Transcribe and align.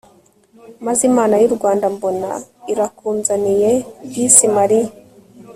maze 0.85 1.01
imana 1.11 1.35
y'u 1.41 1.51
rwanda 1.55 1.85
mbona 1.95 2.29
irakunzaniye 2.71 3.71
disi 4.13 4.45
mariya 4.57 4.89